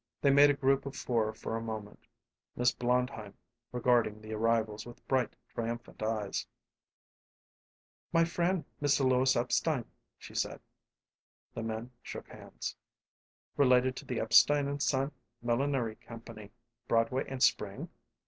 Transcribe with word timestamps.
They 0.19 0.31
made 0.31 0.49
a 0.49 0.55
group 0.55 0.87
of 0.87 0.95
four 0.95 1.31
for 1.31 1.55
a 1.55 1.61
moment, 1.61 2.07
Miss 2.55 2.71
Blondheim 2.71 3.35
regarding 3.71 4.19
the 4.19 4.33
arrivals 4.33 4.83
with 4.83 5.07
bright, 5.07 5.35
triumphant 5.47 6.01
eyes. 6.01 6.47
"My 8.11 8.25
friend, 8.25 8.65
Mr. 8.81 9.07
Louis 9.07 9.35
Epstein," 9.35 9.85
she 10.17 10.33
said. 10.33 10.59
The 11.53 11.61
men 11.61 11.91
shook 12.01 12.29
hands. 12.29 12.75
"Related 13.57 13.95
to 13.97 14.05
the 14.05 14.19
Epstein 14.19 14.79
& 14.79 14.79
Son 14.79 15.11
Millinery 15.43 15.97
Company, 15.97 16.49
Broadway 16.87 17.23
and 17.27 17.43
Spring?" 17.43 17.87